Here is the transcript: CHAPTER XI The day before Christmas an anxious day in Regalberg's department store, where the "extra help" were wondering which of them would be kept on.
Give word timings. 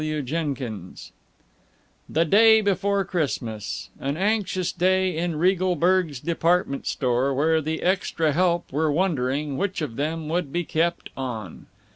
CHAPTER 0.03 0.55
XI 0.65 1.11
The 2.09 2.25
day 2.25 2.59
before 2.61 3.05
Christmas 3.05 3.91
an 3.99 4.17
anxious 4.17 4.71
day 4.71 5.15
in 5.15 5.35
Regalberg's 5.35 6.19
department 6.19 6.87
store, 6.87 7.35
where 7.35 7.61
the 7.61 7.83
"extra 7.83 8.31
help" 8.33 8.73
were 8.73 8.91
wondering 8.91 9.57
which 9.59 9.79
of 9.79 9.97
them 9.97 10.27
would 10.27 10.51
be 10.51 10.63
kept 10.63 11.11
on. 11.15 11.67